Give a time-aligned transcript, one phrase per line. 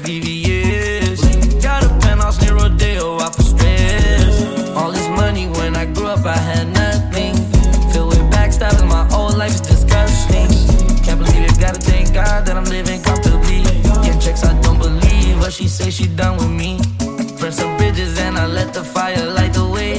[0.00, 1.62] VVS.
[1.62, 4.42] Got a penthouse near Rodeo, off for stress.
[4.76, 7.34] All this money when I grew up, I had nothing.
[7.92, 10.48] Filled with backstabbing, my whole life is disgusting.
[11.04, 13.62] Can't believe it, gotta thank God that I'm living comfortably.
[14.04, 16.80] Get checks, I don't believe what she say she done with me.
[17.40, 19.98] Burn some bridges and I let the fire light the way.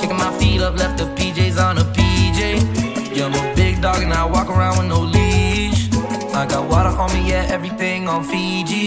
[0.00, 3.16] Kicking my feet up, left the PJs on a PJ.
[3.16, 5.88] Yeah, I'm a big dog and I walk around with no leash.
[6.34, 8.79] I got water on me, yeah, everything on Fiji.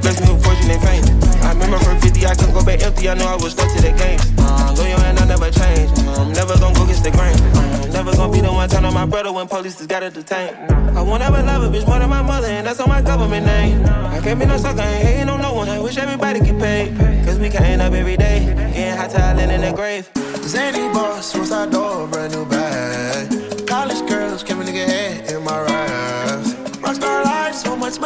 [0.00, 1.04] Blessed me with fortune and fame.
[1.42, 3.08] I remember from 50, I couldn't go back empty.
[3.08, 4.20] I know I was stuck to the game.
[4.38, 5.90] Uh, loyal and I never change.
[6.16, 7.36] I'm never gonna go against the grain.
[7.84, 10.54] I'm never gonna be the one turn on my brother when police just gotta detain.
[10.96, 13.46] I won't ever love a bitch more than my mother, and that's on my government
[13.46, 13.84] name.
[13.86, 15.68] I can't be no sucker, ain't hating on no one.
[15.68, 16.96] I wish everybody get paid.
[17.24, 18.40] Cause we can't end up every day.
[18.74, 20.08] Getting hot talent in the grave.
[20.42, 22.06] Zany boss, what's our door?
[22.08, 22.67] Brand new bag.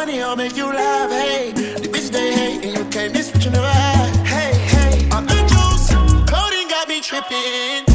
[0.05, 1.09] Money, I'll make you laugh.
[1.11, 4.15] Hey, the bitch they hate, and you can't miss what you never had.
[4.27, 5.89] Hey, hey, I'm the juice,
[6.29, 7.92] coding got me tripping.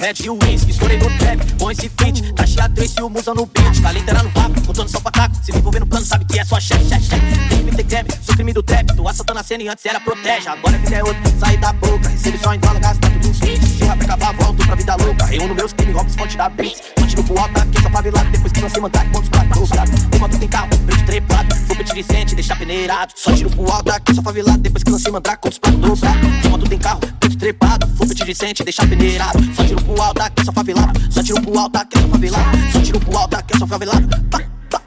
[0.00, 0.70] Red e o whisky.
[0.70, 2.32] No trap, põe esse feat.
[2.32, 3.80] Tá chiadez e o musa no beat.
[3.80, 5.36] Tá literando vapo, contando só pra taco.
[5.44, 7.48] Se me envolver no plano, sabe que é só chefe, chefe, chefe.
[7.48, 8.96] Crime tem creme, sou crime do trap.
[8.96, 10.48] Tô assaltando a cena e antes era protege.
[10.48, 12.08] Agora a vida é outra, sai da boca.
[12.08, 13.66] Recebe só em dólar, gasta tudo fit.
[13.66, 15.26] Se rap acabar, volto pra vida louca.
[15.26, 16.82] Reúno meus crimes, roubos, fonte da beats.
[17.08, 18.30] Tiro pro alto, aqui só favelado.
[18.30, 19.90] Depois que você mandar, pontos pra dobrado.
[20.10, 21.56] Tem moto, tem carro, preto trepado.
[21.66, 23.12] Fogo de Vicente, deixar peneirado.
[23.16, 24.58] Só tiro pro alto, aqui só favelado.
[24.58, 26.40] Depois que você mandar, contos pra dobrado.
[26.42, 27.00] Tem moto, tem carro,
[27.40, 27.88] trepado.
[27.96, 29.42] Fogo de Vicente, deixar peneirado.
[29.54, 31.00] Só tiro pro alto, aqui só favelado.
[31.10, 32.58] Só tiro pro alto, aqui só favelado.
[32.72, 34.08] Só tiro pro alto, aqui só favelado.
[34.30, 34.82] Pá, pá.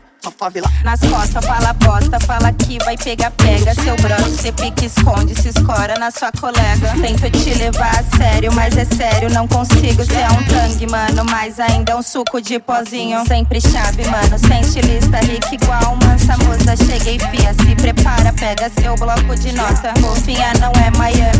[0.83, 5.49] Nas costas, fala bosta, fala que vai pegar, pega seu broche, cê pique, esconde, se
[5.49, 6.93] escora na sua colega.
[7.01, 10.03] Tento te levar a sério, mas é sério, não consigo.
[10.03, 13.25] Cê é um tangue, mano, mas ainda é um suco de pozinho.
[13.25, 16.75] Sempre chave, mano, sem estilista, rica igual mansa moça.
[16.75, 19.93] Cheguei, fia, se prepara, pega seu bloco de nota.
[20.01, 21.32] Fofinha não é Miami,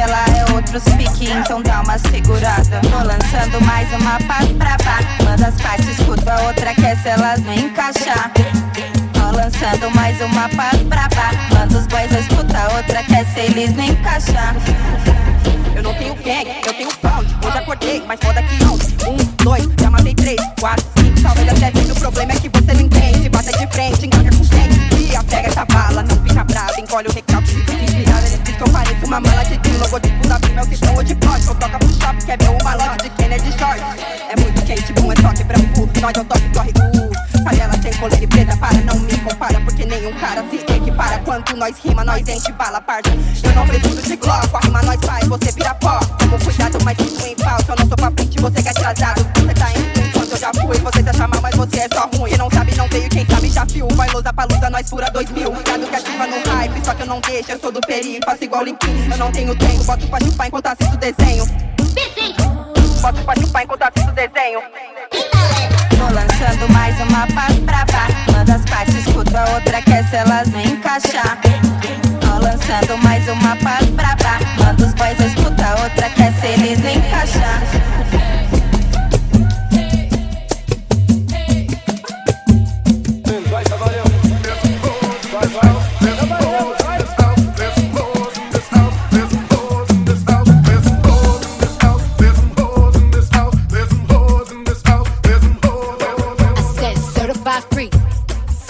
[0.00, 2.80] Favela é outros pique, então dá uma segurada.
[2.80, 5.24] Tô lançando mais uma paz pra baixo.
[5.24, 8.32] Manda as partes, escuta a outra, quer se elas não encaixar.
[9.12, 11.54] Tô lançando mais uma paz pra baixo.
[11.54, 14.56] Manda os boys, escuta a outra, quer se eles não encaixar.
[15.76, 17.36] Eu não tenho gang, eu tenho pound.
[17.44, 18.96] Hoje acordei, mais foda que ontem.
[19.06, 21.20] Um, dois, já matei três, quatro, cinco.
[21.20, 23.28] Talvez até seja o problema é que você não entende.
[23.28, 24.69] Bata de frente, engaja com frente.
[25.30, 26.80] Pega essa bala, não fica brava.
[26.80, 28.26] Encolhe o recalque, fica inspirada.
[28.26, 29.76] Eles dizem que eu pareço uma mala de tim.
[29.78, 31.46] Logotipo da Bíblia, que são de pote.
[31.46, 33.80] Eu toca pro shopping, quer ver uma loja de Kennedy Short.
[34.28, 35.88] É muito quente, bom, é só quebrar o cu.
[36.00, 37.44] Nós é o toque, corre cu.
[37.44, 39.60] Panela sem coleira e preta, para, não me compara.
[39.60, 41.18] Porque nenhum cara se equipara.
[41.24, 43.10] Quando nós rima, nós enche bala, parça.
[43.42, 45.98] Eu não preciso de glock, a rima nós faz, você vira pó.
[46.18, 47.64] Tomo cuidado, mas isso em falso.
[47.68, 49.26] Eu não sou pra frente, você que é atrasado.
[49.36, 50.78] Você tá indo enquanto eu já fui.
[50.78, 52.30] Você tá chamando, mas você é só ruim.
[52.30, 53.86] Quem não sabe, não veio, quem sabe já viu.
[53.88, 55.50] Vai lousa pra luta, nós fura dois mil.
[55.50, 57.52] Gado que ativa no hype, só que eu não deixo.
[57.52, 59.12] Eu sou do peri, faço igual limpinho.
[59.12, 61.44] Eu não tenho tempo, boto pra chupar enquanto assisto desenho.
[63.02, 64.60] Boto pra chupar enquanto assisto desenho.
[65.90, 68.32] Tô lançando mais uma paz pra baixo.
[68.32, 71.38] Manda as partes, escuta a outra, quer se elas não encaixar.
[72.22, 74.46] Tô lançando mais uma paz pra baixo.
[74.64, 77.79] Manda os boys, escuta a outra, quer se eles não encaixar.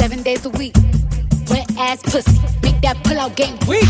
[0.00, 0.74] Seven days a week.
[1.50, 3.84] Wet ass pussy, make that pull out game weak.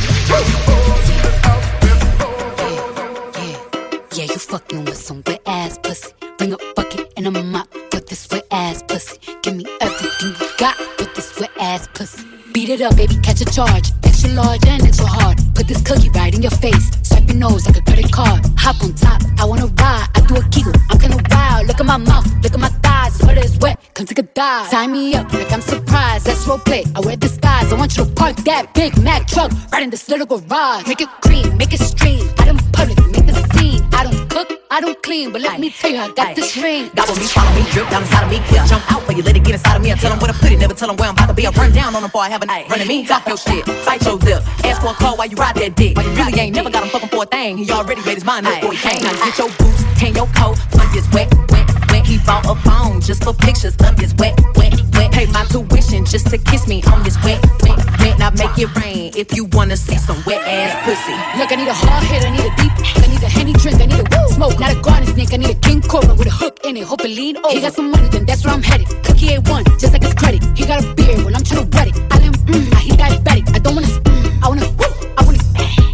[3.38, 6.12] Yeah, yeah, you fucking with some wet ass pussy.
[6.37, 9.19] Bring a bucket and a mop for this wet ass pussy.
[9.43, 12.26] Give me everything you got with this wet ass pussy.
[12.52, 13.93] Beat it up, baby, catch a charge.
[14.02, 15.50] Extra large and extra hard.
[15.61, 16.90] Put this cookie right in your face.
[17.02, 18.40] Swipe your nose like a credit card.
[18.57, 20.09] Hop on top, I wanna ride.
[20.14, 21.67] I do a kegel, I'm kinda wild.
[21.67, 23.19] Look at my mouth, look at my thighs.
[23.19, 24.71] Sweater is wet, come take a dive.
[24.71, 26.25] Tie me up like I'm surprised.
[26.25, 26.85] That's role play.
[26.97, 27.71] I wear disguise.
[27.75, 30.87] I want you to park that Big Mack truck right in this little garage.
[30.87, 32.26] Make it cream, make it stream.
[32.38, 33.87] I don't public, make the scene.
[33.93, 34.29] I don't
[34.72, 36.90] I don't clean, but let me tell you, I got this ring.
[36.94, 38.38] Gobble me, swallow me, drip down inside of me.
[38.54, 38.64] Yeah.
[38.66, 39.90] Jump out for you, let it get inside of me.
[39.90, 41.44] I tell them where to put it, never tell them where I'm about to be.
[41.44, 42.70] I run down on them before I have a night.
[42.70, 44.44] Running me, talk your shit, fight your lip.
[44.64, 45.96] Ask for a call while you ride that dick.
[45.96, 47.58] While you really ain't never got him fucking for a thing.
[47.58, 49.02] He already made his mind up before he came.
[49.02, 52.06] Now get your boots, tan your coat, plug is wet, wet, wet.
[52.06, 55.12] He bought a phone just for pictures of his wet, wet, wet.
[55.12, 58.19] pay my tuition just to kiss me on this wet, wet, wet.
[58.19, 61.16] Now make it rain if you wanna see some wet ass pussy.
[61.38, 63.80] Look, I need a hard hit, I need a deep, I need a henny drink,
[63.80, 66.26] I need a woo smoke, not a garden snake, I need a king cobra with
[66.26, 67.54] a hook in it, hope it lean over.
[67.54, 68.88] He got some money, then that's where I'm headed.
[69.04, 70.42] Cookie A1, just like his credit.
[70.57, 71.97] He got a beard when I'm tryna wet it.
[72.12, 73.54] I him, mm, he diabetic.
[73.54, 75.38] I don't wanna, mm, I wanna, woo, I wanna,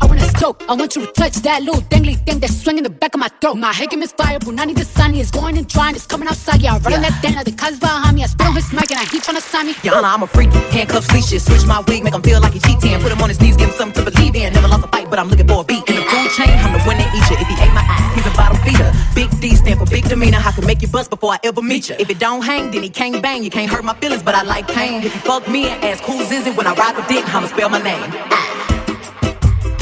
[0.03, 0.63] I wanna stroke.
[0.69, 3.29] I want you to touch that little dangly thing that's swinging the back of my
[3.41, 3.55] throat.
[3.55, 6.61] My head is fire, Bunani the sunny is going and drying, it's coming outside.
[6.61, 8.23] Yeah, I run on that dana, the cuz behind me.
[8.23, 9.75] I spit on his mic and I tryna sign me.
[9.85, 10.51] Yana, I'm a freak.
[10.73, 11.45] Handcuffs, leashes.
[11.45, 12.99] Switch my wig, make him feel like he cheating.
[13.01, 14.53] Put him on his knees, give him something to believe in.
[14.53, 15.85] Never lost a fight, but I'm looking for a beat.
[15.89, 17.37] In the food chain, I'm the one that eat you.
[17.37, 18.91] If he ate my eye, he's a bottom feeder.
[19.15, 20.39] Big D stand for big demeanor.
[20.43, 21.97] I can make you bust before I ever meet you.
[21.99, 23.45] If it don't hang, then he can't bang.
[23.45, 25.03] You can't hurt my feelings, but I like pain.
[25.03, 27.49] If you fuck me and ask who's is it when I ride the dick, I'ma
[27.49, 28.13] spell my name.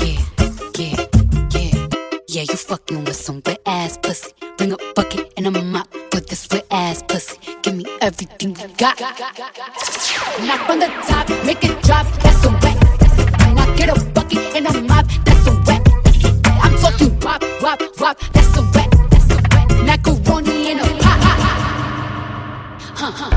[0.03, 0.21] Yeah,
[0.79, 1.89] yeah,
[2.29, 4.33] yeah, you fucking with some wet ass pussy.
[4.57, 5.89] Bring a bucket and a mop
[6.25, 7.39] for this wet ass pussy.
[7.63, 9.01] Give me everything you got.
[9.01, 12.07] Knock on the top, make it drop.
[12.23, 12.77] That's some wet.
[13.55, 15.07] Now get a bucket and a mop.
[15.25, 15.83] That's some wet.
[16.63, 18.21] I'm talking wop, wop, wop.
[18.33, 18.91] That's some wet.
[19.11, 19.87] That's some wet.
[19.87, 21.19] Macaroni in a pot.
[22.97, 23.34] Huh, huh.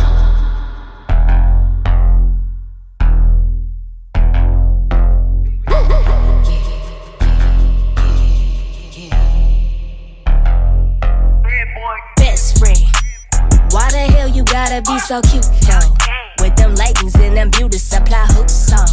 [14.57, 15.93] Gotta be so cute, though?
[16.41, 18.89] With them leggings and them beauty supply hoops on.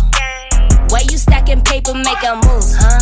[0.90, 3.00] Why you stacking paper, make a move, huh?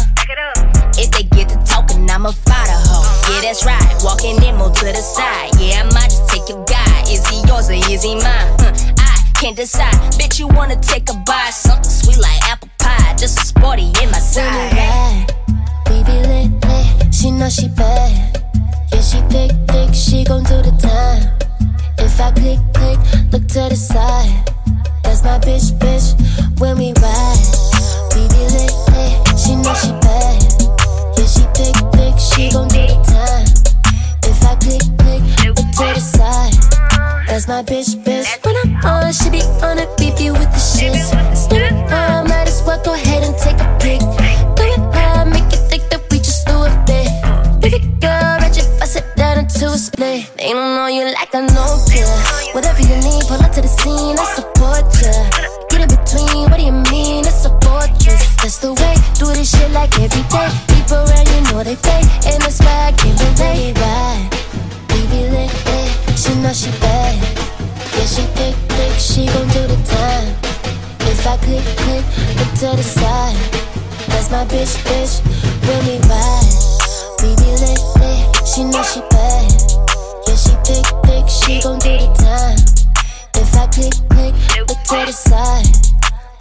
[0.94, 3.02] If they get to talking, I'ma fight a hoe.
[3.28, 3.82] Yeah, that's right.
[4.04, 5.50] Walking in more to the side.
[5.58, 7.02] Yeah, I might just take your guy.
[7.10, 8.50] Is he yours or is he mine?
[8.62, 9.98] Huh, I can't decide.
[10.14, 11.50] Bitch, you wanna take a bite?
[11.50, 13.16] Something sweet like apple pie.
[13.18, 15.34] Just a sporty in my side.
[15.90, 17.12] We be lit, lit.
[17.12, 18.38] She know she bad.
[18.92, 19.92] Yeah, she thick, thick.
[19.92, 21.51] She gon' do the time.
[22.04, 22.98] If I click, click,
[23.32, 24.50] look to the side.
[25.04, 26.18] That's my bitch, bitch.
[26.58, 27.38] When we ride,
[28.14, 29.14] we be lit, lit.
[29.38, 30.42] She know she bad.
[31.16, 32.18] Yeah, she thick, thick.
[32.18, 33.46] She gon' do the time.
[34.26, 35.22] If I click, click,
[35.54, 36.54] look to the side.
[37.28, 38.26] That's my bitch, bitch.
[38.44, 41.06] When I'm on, she be on it, beat you with the shits.
[41.36, 44.21] Step on, might as well go ahead and take a pic.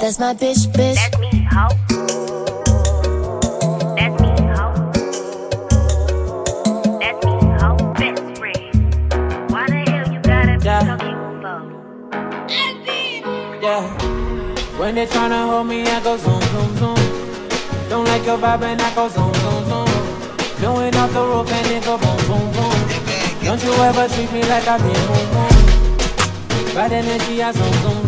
[0.01, 0.96] That's my bitch, bitch.
[0.96, 1.67] That's me, ho.
[3.96, 4.74] That's me, ho.
[6.98, 7.70] That's me, ho.
[8.01, 8.74] Best friend.
[9.51, 11.60] Why the hell you gotta be so cute for?
[13.62, 13.86] Yeah.
[14.79, 16.98] When they tryna hold me, I go zoom, zoom, zoom.
[17.88, 19.88] Don't like your vibe and I go zoom, zoom, zoom.
[20.58, 22.74] Blowing off the roof and it go boom, boom, boom.
[23.43, 25.55] Don't you ever treat me like I be boom, boom.
[26.74, 28.00] Bad energy, I zoom, zoom, zoom.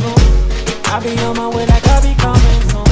[0.94, 2.86] I be on my way like I be coming soon.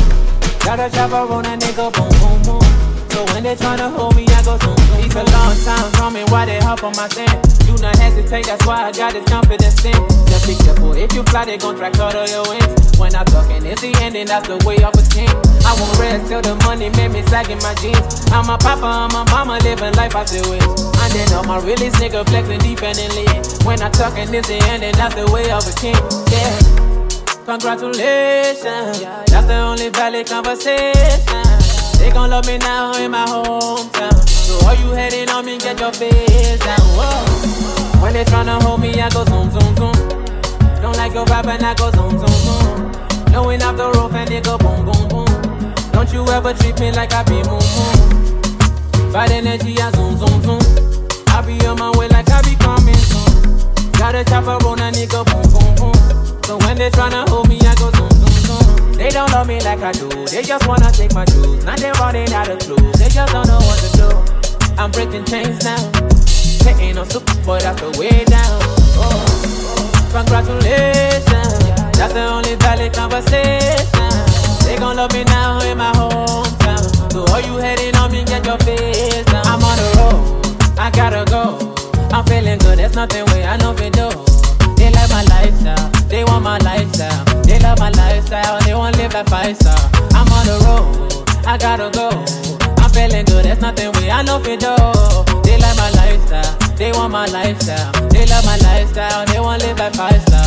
[0.66, 2.66] Got a chopper on a nigga, boom, boom, boom.
[3.14, 4.74] So when they tryna hold me, I go zoom.
[5.06, 7.38] It's a long time coming, why they hop on my stand?
[7.70, 9.94] Do not hesitate, that's why I got this confidence in.
[10.34, 12.74] Just be careful, if you fly, they gon' try cut all your wings.
[12.98, 15.30] When I talk and it's the ending, that's the way of a king.
[15.62, 18.02] I won't rest till the money made me sagging my jeans.
[18.34, 20.66] I'm a papa, I'm a mama, living life I still wish.
[20.66, 23.30] And then all my realest nigga flexing dependently.
[23.62, 26.02] When I talk and it's the ending, that's the way of a king.
[26.34, 26.82] Yeah.
[27.46, 31.44] Congratulations, that's the only valid conversation.
[31.98, 34.30] They gon' love me now in my hometown.
[34.30, 36.80] So all you hating on me, get your face down.
[36.98, 38.02] Whoa.
[38.02, 39.94] When they tryna hold me, I go zoom, zoom, zoom.
[40.82, 42.92] Don't like your vibe and I go zoom, zoom, zoom.
[43.32, 45.74] Blowing up the roof and it go boom, boom, boom.
[45.92, 49.12] Don't you ever treat me like I be moon, moon.
[49.12, 50.62] Bad energy, I zoom, zoom, zoom.
[51.28, 53.92] I be on my way like I be coming soon.
[53.94, 56.11] Got a chopper on a nigga, boom, boom, boom.
[56.52, 58.92] So when they tryna hold me, I go zoom, zoom, zoom.
[59.00, 60.10] They don't love me like I do.
[60.26, 61.64] They just wanna take my jewels.
[61.64, 62.92] Now they running out of clues.
[63.00, 64.10] They just don't know what to do.
[64.76, 65.80] I'm breaking chains now.
[66.60, 68.60] There ain't no super, but that's the way down.
[69.00, 69.24] Oh.
[70.12, 71.24] Congratulations,
[71.96, 74.12] that's the only valid conversation.
[74.68, 76.84] They gon' love me now in my hometown.
[77.14, 79.48] So all you hating on me, get your face down.
[79.48, 81.56] I'm on the road, I gotta go.
[82.12, 84.12] I'm feeling good, there's nothing way I know fi do.
[84.76, 89.14] They like my lifestyle, they want my lifestyle, they love my lifestyle, they want live
[89.14, 89.80] like five star.
[90.12, 92.10] I'm on the road, I gotta go.
[92.84, 95.24] I'm feeling good, there's nothing we I know we though.
[95.42, 99.80] They like my lifestyle, they want my lifestyle, they love my lifestyle, they want live
[99.80, 100.46] like five star.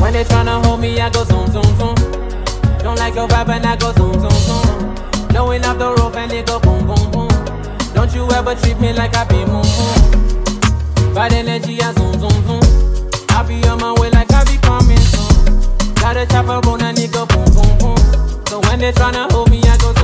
[0.00, 1.94] When they tryna hold me, I go zoom zoom zoom.
[2.78, 4.94] Don't like your vibe and I go zoom zoom zoom.
[5.32, 7.34] Knowing off the roof and it go boom boom boom.
[7.92, 11.14] Don't you ever treat me like I be moon moon.
[11.14, 12.63] Bad energy, I zoom zoom zoom.
[13.34, 15.94] I be on my way like I be coming soon.
[15.96, 18.46] Got a chopper, bone a nigga, boom boom boom.
[18.46, 20.03] So when they tryna hold me, I go.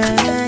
[0.00, 0.39] Ọ̀rọ̀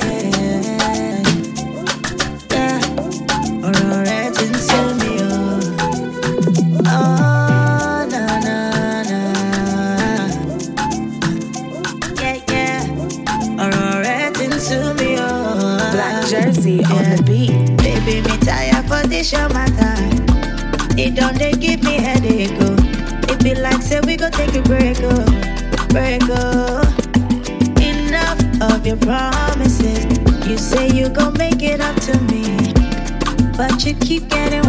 [34.04, 34.61] keep getting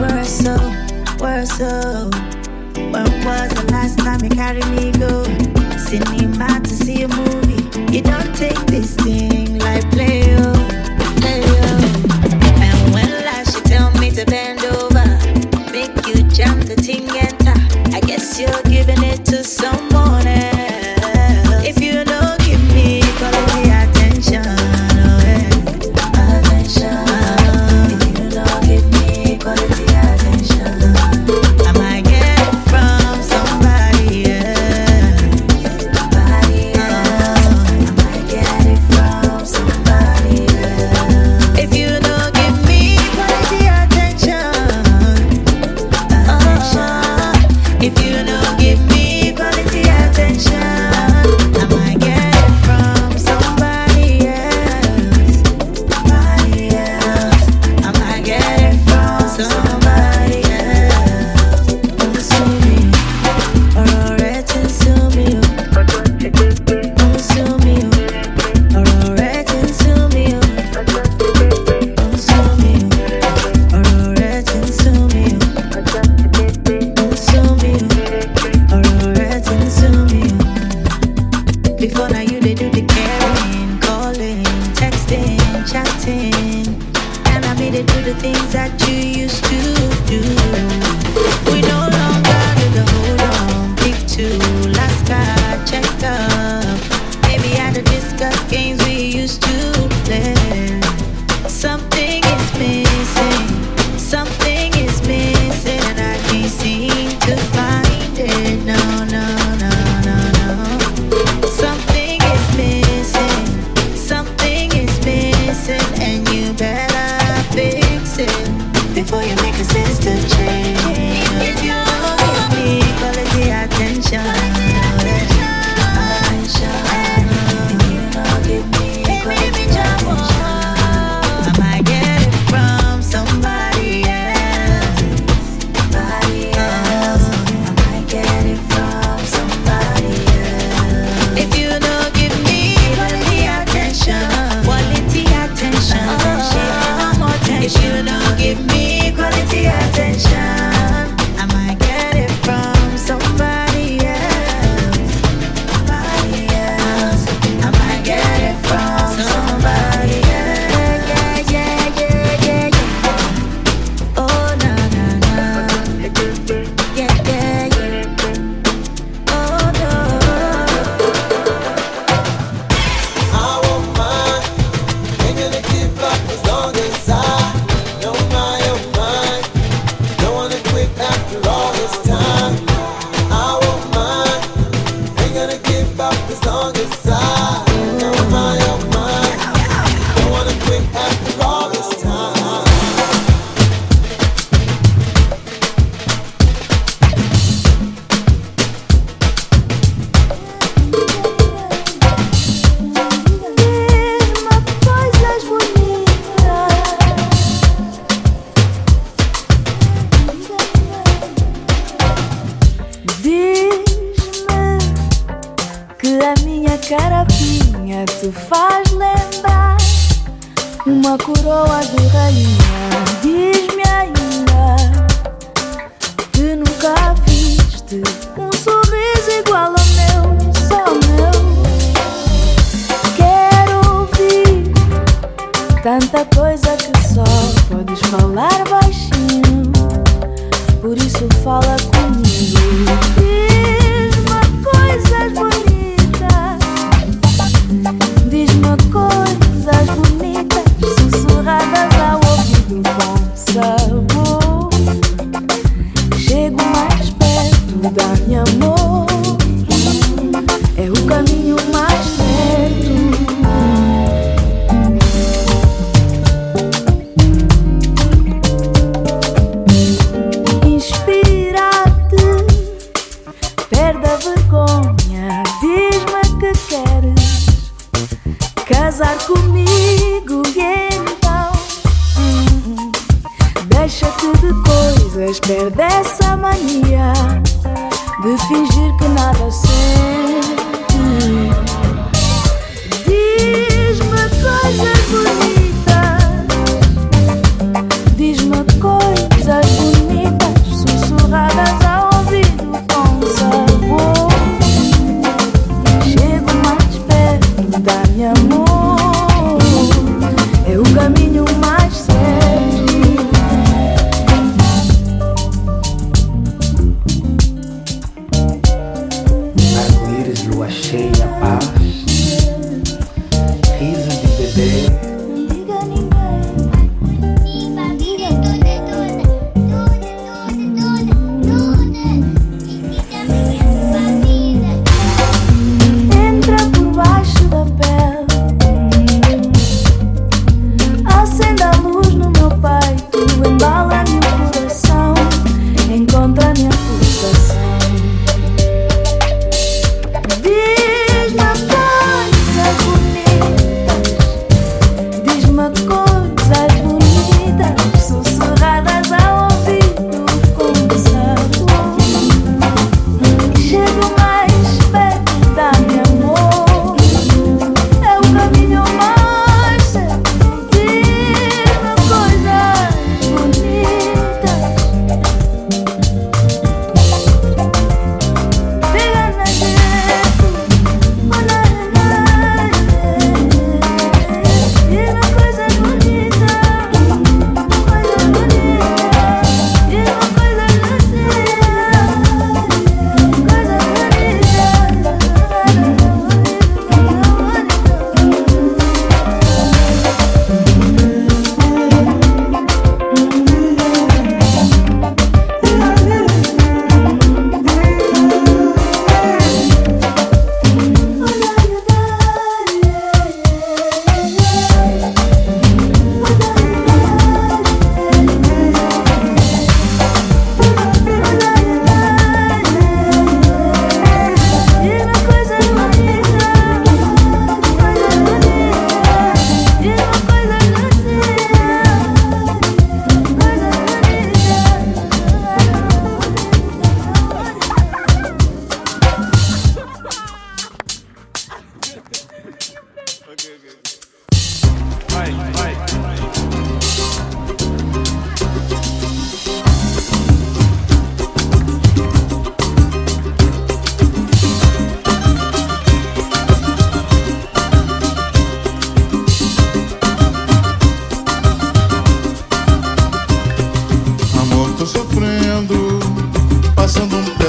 [466.84, 467.43] passando um